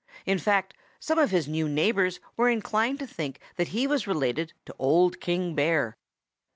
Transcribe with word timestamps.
In 0.25 0.39
fact, 0.39 0.73
some 0.99 1.19
of 1.19 1.29
his 1.29 1.47
new 1.47 1.69
neighbors 1.69 2.19
were 2.35 2.49
inclined 2.49 2.97
to 2.97 3.05
think 3.05 3.39
that 3.57 3.67
he 3.67 3.85
was 3.85 4.07
related 4.07 4.51
to 4.65 4.73
Old 4.79 5.19
King 5.21 5.53
Bear. 5.53 5.95